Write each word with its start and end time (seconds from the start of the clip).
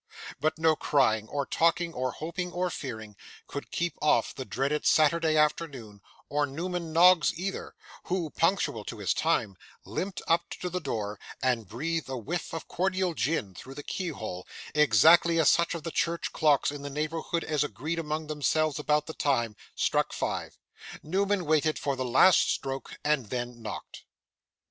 But 0.39 0.57
no 0.57 0.75
crying, 0.75 1.27
or 1.27 1.45
talking, 1.45 1.93
or 1.93 2.13
hoping, 2.13 2.51
or 2.51 2.71
fearing, 2.71 3.15
could 3.45 3.69
keep 3.69 3.99
off 4.01 4.33
the 4.33 4.45
dreaded 4.45 4.83
Saturday 4.87 5.37
afternoon, 5.37 6.01
or 6.27 6.47
Newman 6.47 6.91
Noggs 6.91 7.31
either; 7.37 7.75
who, 8.05 8.31
punctual 8.31 8.83
to 8.85 8.97
his 8.97 9.13
time, 9.13 9.57
limped 9.85 10.19
up 10.27 10.49
to 10.59 10.71
the 10.71 10.79
door, 10.79 11.19
and 11.39 11.67
breathed 11.67 12.09
a 12.09 12.17
whiff 12.17 12.51
of 12.51 12.67
cordial 12.67 13.13
gin 13.13 13.53
through 13.53 13.75
the 13.75 13.83
keyhole, 13.83 14.47
exactly 14.73 15.37
as 15.39 15.51
such 15.51 15.75
of 15.75 15.83
the 15.83 15.91
church 15.91 16.31
clocks 16.33 16.71
in 16.71 16.81
the 16.81 16.89
neighbourhood 16.89 17.43
as 17.43 17.63
agreed 17.63 17.99
among 17.99 18.25
themselves 18.25 18.79
about 18.79 19.05
the 19.05 19.13
time, 19.13 19.55
struck 19.75 20.13
five. 20.13 20.57
Newman 21.03 21.45
waited 21.45 21.77
for 21.77 21.95
the 21.95 22.03
last 22.03 22.49
stroke, 22.49 22.97
and 23.05 23.27
then 23.29 23.61
knocked. 23.61 24.03